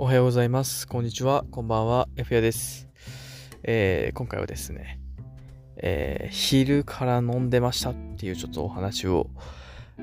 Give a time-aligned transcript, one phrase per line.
[0.00, 0.86] おはようございます。
[0.86, 1.44] こんにちは。
[1.50, 2.08] こんばんは。
[2.16, 2.88] F やです。
[3.64, 5.00] えー今回はですね、
[5.76, 9.28] えー昼から飲んでましたっていうちょっとお話を、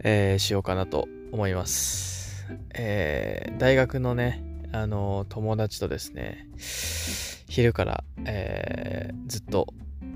[0.00, 2.46] えーしようかなと思います。
[2.74, 6.48] え大学のね、あの友達とですね、
[7.48, 9.68] 昼から、えずっと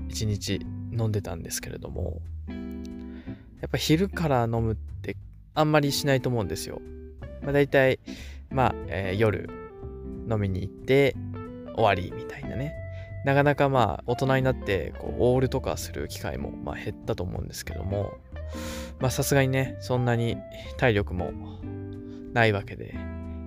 [0.09, 0.59] 一日
[0.91, 2.21] 飲んでたんですけれども、
[3.61, 5.15] やっぱ昼から飲むって
[5.53, 6.81] あんまりしないと思うんですよ。
[7.41, 7.99] まあ、大体、
[8.49, 9.60] まあ、えー夜
[10.31, 11.15] 飲みに行って
[11.75, 12.75] 終わりみたいなね。
[13.25, 18.13] なかなかまあ大人になってこうオールとかする機会もま減ったと思うんですけども、
[18.99, 20.37] まあさすがにね、そんなに
[20.77, 21.31] 体力も
[22.33, 22.93] ないわけで、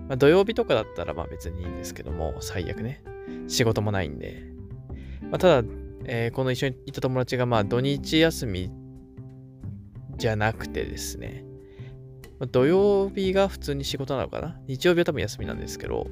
[0.09, 3.03] まあ、土曜日とかだったらまあ別にいいんですけども、最悪ね、
[3.49, 4.45] 仕事もないんで。
[5.23, 5.69] まあ、ただ、
[6.05, 8.71] えーこの一緒に行った友達がまあ土日休み
[10.17, 11.45] じゃなくてですね、
[12.39, 14.61] ま土曜日が普通に仕事なのかな？
[14.69, 16.07] 日曜日は多分休みなんですけど、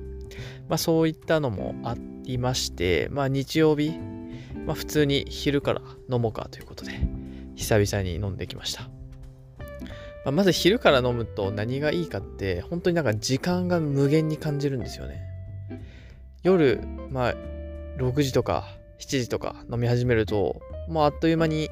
[0.68, 3.98] まあそういったのもありまして、まあ日曜日、
[4.66, 6.92] まあ普通に昼から飲もうかということで、
[7.56, 8.88] 久々に飲んできました。
[10.24, 15.22] まあ、まず昼から飲むと何がいいかって、本当になんか時間が無限に感じるんですよね。
[16.42, 16.80] 夜、
[17.10, 17.34] まあ
[17.98, 18.64] 6時とか
[19.00, 21.68] 7時とか飲み始めると、もうあっという間に、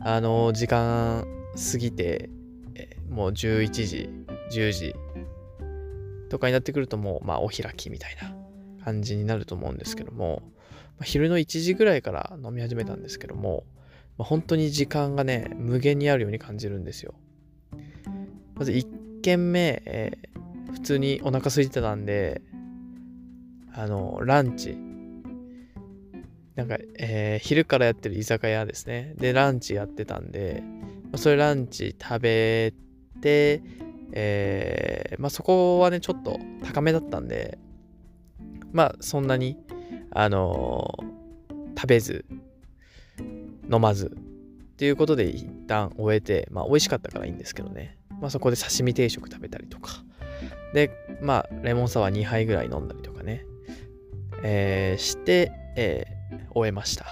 [0.00, 1.26] あの時間
[1.72, 2.30] 過ぎて、
[2.74, 4.10] えもう11時、
[4.52, 4.94] 10時
[6.28, 8.34] とかになってくるともう、まあ、お開きみたいな
[8.84, 10.42] 感じになると思うんですけども、
[10.98, 13.64] まあ昼の1時ぐらいから飲み始めたんですけども、
[14.18, 17.14] まあ、本当に時間がね、無限にあるように感じるんですよ。
[18.54, 20.38] まず1軒目、えー
[20.72, 22.42] 普通にお腹空いてたんで、
[23.72, 24.76] あの、ランチ。
[26.54, 29.14] なんか、えー昼からやってる居酒屋ですね。
[29.16, 30.62] で、ランチやってたんで、
[31.04, 32.74] まあそれランチ食べ
[33.22, 33.62] て、
[34.12, 37.58] えーまあそこはね、ちょっと高めだったんで、
[38.72, 39.56] まあそんなに、
[40.10, 41.18] あのー
[41.80, 42.24] 食べず、
[43.72, 47.96] 飲まず、っていうことで一旦終えて、まあ美味しかったからいいんですけどね。
[48.20, 49.92] まあそこで刺身定食食べたりとか。
[50.74, 50.90] で、
[51.22, 53.44] まあレモンサワー2杯ぐらい飲んだりとかね。
[54.42, 56.18] えーして、えー
[56.50, 57.06] 終えました。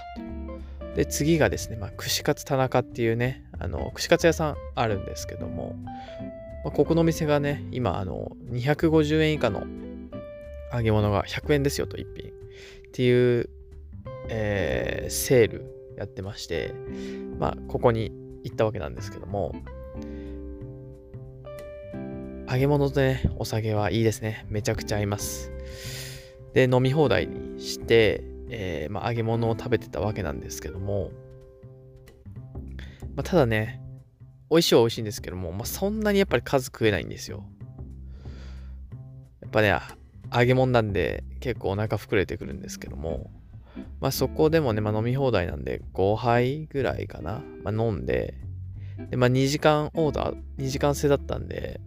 [0.95, 5.75] で、次がですね、まあ、串カツ田中っていうね、あの、串カツ屋さんあるんですけども、
[6.67, 9.63] まあ、ここの店がね、今、あの、250円以下の
[10.73, 12.29] 揚げ物が100円ですよと、1品。
[12.29, 13.49] っていう、
[14.27, 16.73] えーセールやってまして、
[17.39, 18.11] まあ、ここに
[18.43, 19.55] 行ったわけなんですけども、
[22.51, 24.45] 揚げ物とね、お酒はいいですね。
[24.49, 25.53] めちゃくちゃ合います。
[26.53, 31.11] で、飲み放題にして、えーまあ、揚げ物を食べてたわけなんですけども、
[33.15, 33.86] まあ、ただね、
[34.49, 37.43] 美味しいは美味しいんですけども、まあ、そんなにやっぱり数食えないんですよ。
[39.41, 39.73] やっぱね、
[40.33, 43.31] 揚げ物なんで結構お腹膨れてくるんですけども、
[43.99, 48.35] まあそこでもね、まあ飲み放題なんで5杯ぐらいかな、まあ飲んで、
[49.09, 51.79] で、まあ2時間オーダー、2時間制だったんで、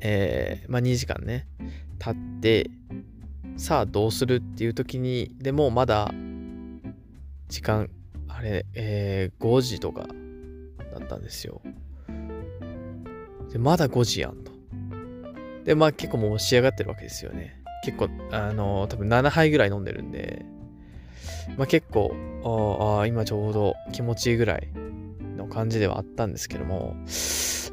[0.00, 1.46] えー、まあ2時間ね、
[1.98, 2.70] 経って、
[3.56, 6.12] さあどうするっていう時に、でもまだ、
[7.48, 7.90] 時間、
[8.28, 10.06] あれ、えー、5時とか
[10.90, 11.60] だったんですよ。
[13.52, 14.52] で、まだ5時やんと。
[15.64, 17.62] で、まあ結構もう仕上がってるわけですよね。
[17.84, 20.44] 結構、あの多分7杯ぐらい飲んでるんで、
[21.56, 22.12] まあ結構、
[22.44, 24.68] ああ、今ちょうど気持ちいいぐらい
[25.36, 26.94] の感じではあったんですけども、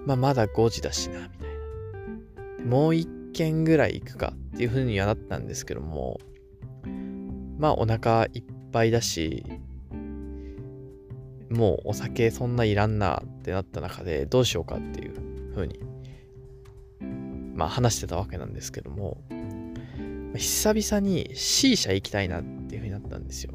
[0.06, 2.66] まあまだ5時だしな、みたいな。
[2.66, 6.20] もう一軒ぐらい行くかっていう風にはなったんですけども、
[7.58, 9.44] まあお腹いっぱいだし、
[11.50, 15.14] もうお酒そんないらんなってなった中でどうしようかっていう
[15.56, 15.80] 風に、
[17.56, 19.22] まあ話してたわけなんですけども、
[20.36, 23.54] 久々に C 社行きたいなっていう風になったんですよ。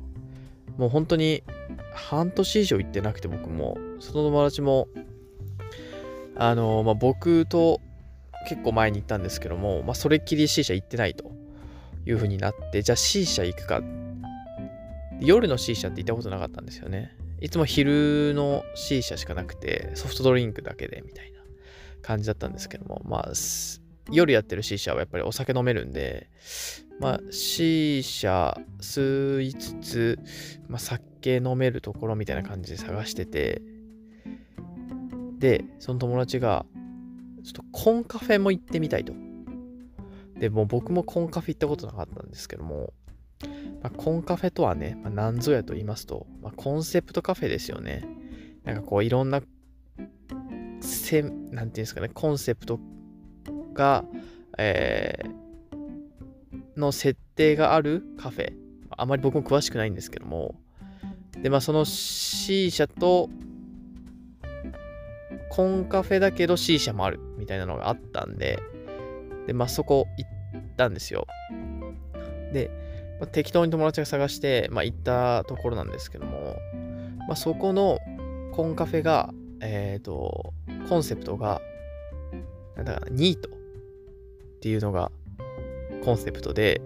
[0.78, 1.42] もう本当に
[1.94, 4.88] 半年以上行ってなくて僕も、その友達も、
[6.36, 7.80] あの、まあ僕と
[8.48, 11.30] 結構前に行ったんですけども、まあそれっきり C 社行ってないと
[12.06, 13.82] いう風になって、じゃあ C 社行くか。
[15.20, 17.16] 夜の C 社って行ったことなかったんですよね。
[17.42, 21.40] いつも昼の C 社しかなくて、ソフトドリンクだけでみたいな
[22.00, 23.32] 感じだったんですけども、まあ、
[24.12, 26.30] 夜やってる C 社はやっぱりお酒飲めるんで、
[27.00, 30.18] まあ、C 社吸いつつ、
[30.68, 33.60] まあ、酒飲めるところみたいな感じで探してて、
[35.40, 36.64] で、その友達が、
[37.42, 39.14] ちょっとコンカフェも行ってみたいと。
[40.38, 42.92] で、もう僕もコンカフェ行ったことなかったんですけども、
[43.82, 48.04] まあ、コンカフェとはね、まあ、何ぞやと言いますと、まあ、コンセプトカフェですよね。
[48.64, 49.42] なんかこういろんな、
[50.80, 52.78] せなんていうんですかね、コンセプト
[53.74, 54.04] が、
[54.58, 55.42] えー
[56.76, 58.52] の設定があるカフェ。
[58.90, 60.54] あまり僕も詳しくないんですけども。
[61.40, 63.30] で、まあその C 社と
[65.50, 68.58] コンカフェだけど C 社もあるみたいなのがあったんで、
[69.46, 70.30] で、まあそこ行っ
[70.76, 71.26] たんですよ。
[72.52, 72.70] で、
[73.22, 76.56] まあ、適当に友達が探して、まあ行ったところなんですけども、
[77.28, 78.00] まあそこの
[78.50, 80.52] コンカフェが、えっ、ー、と、
[80.88, 81.62] コンセプトが、
[82.74, 83.52] なんだかな、ニートっ
[84.60, 85.12] ていうのが
[86.04, 86.82] コンセプトで、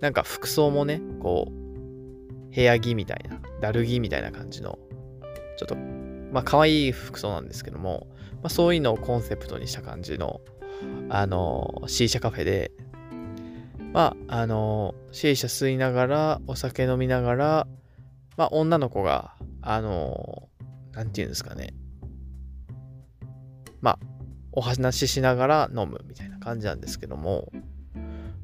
[0.00, 4.78] なんか服装もね、こう、部屋着みたいな、だる着みたいな感じの、
[5.58, 10.40] ちょっとまあ可愛い服装なんですけども、まあ、そういうのをコンセプトにした感じの、
[11.08, 12.70] あの、C 社カフェで、
[13.92, 17.66] まあ、あの、C 社吸いながら、お酒飲みながら、
[18.36, 20.48] まあ女の子が、あの、
[20.92, 21.74] なんていうんですかね。
[23.80, 23.98] まあ、
[24.52, 27.52] お話ししながら飲むみたいな感じなんですけども、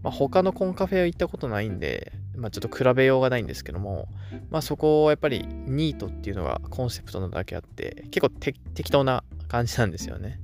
[0.03, 4.09] まあ、他のコンカフェは行ったことないんで、まあ、ちょっと比べようがないんですけども、
[4.51, 10.41] まあ、そこをやっぱりニートっていうのがコンセプトなだけあって、結構適当な感じなんですよね。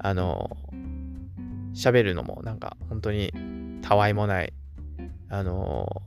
[0.00, 0.56] あの、
[1.74, 3.32] 喋るのもなんか本当に
[3.82, 4.52] たわいもない、
[5.28, 6.02] あの、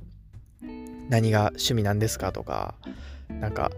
[1.09, 2.75] 何が趣味なんですかとか、
[3.29, 3.71] なんか、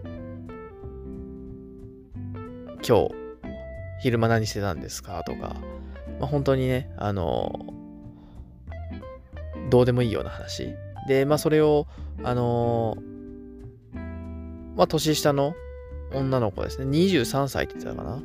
[2.88, 3.16] 今日
[4.02, 5.56] 昼間何してたんですかとか、
[6.20, 7.52] まあ、本当にね、あの、
[9.70, 10.76] どうでもいいような話。
[11.08, 11.88] で、まあそれを、
[12.24, 15.56] あのー、まあ年下の
[16.14, 18.22] 女の子ですね、23歳って言ってたかな。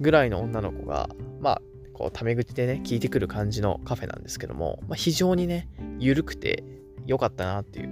[0.00, 1.08] ぐらいの女の子が、
[1.40, 1.62] まあ、
[1.96, 6.62] こう、タメ口でね、聞いてくる感じのカフェなんですけども、まあ、非常にね、緩くて
[7.06, 7.88] 良かったなっていう、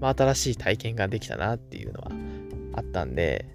[0.00, 2.10] まあ、新しい体験ができたなっていうのは
[2.72, 3.54] あったんで、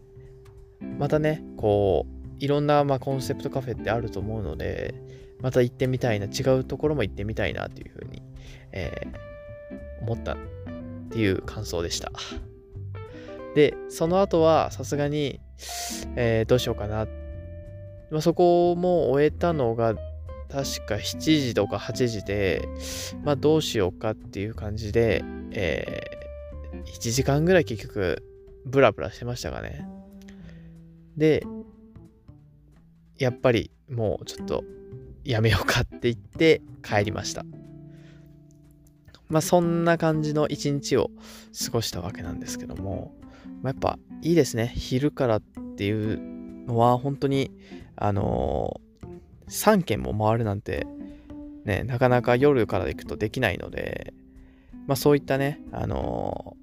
[0.99, 4.93] またね、こう、いろんな、まあ、コンセプトカフェってあると思うので、
[5.41, 8.21] また行ってみたいな、違うところも行ってみたいなっていうふうに、
[8.71, 10.37] えー、思ったっ
[11.09, 12.11] ていう感想でした。
[13.55, 15.39] で、その後はさすがに、
[16.15, 17.07] えー、どうしようかなっ。
[18.11, 19.95] まあ、そこも終えたのが
[20.49, 22.67] 確か7時とか8時で、
[23.23, 28.23] まあどうしようかっていう感じで、えー、1時間ぐらい結局
[28.65, 29.87] ブラブラしてましたかね。
[31.17, 31.43] で、
[33.19, 34.63] やっぱりもうちょっと
[35.23, 37.45] やめようかって言って帰りました。
[39.27, 41.11] まあそんな感じの一日を
[41.65, 43.13] 過ごしたわけなんですけども、
[43.61, 44.73] まあ、やっぱいいですね。
[44.75, 45.41] 昼からっ
[45.77, 46.38] ていう
[46.69, 47.51] のは本当に、
[47.95, 50.87] あのー、3軒も回るなんて、
[51.65, 54.13] ね、なかなか夜から行くとできないので、
[54.87, 56.55] まあそういったね、あの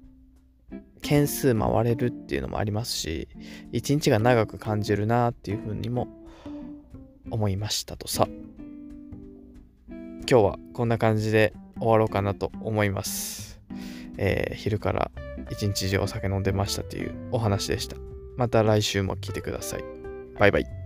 [0.71, 3.27] ー、件数回れるっていうのもありますし、
[3.71, 6.07] 一日が長く感じるなっていうふうにも
[7.29, 8.27] 思いましたとさ。
[10.29, 13.61] 今日はこんな感じで終わろうかなと思います。
[14.17, 15.11] えー、昼から
[15.51, 17.95] 一日中お酒飲んでましたというお話でした。
[18.35, 19.96] また来週も聞いてください。
[20.37, 20.76] バイバイ。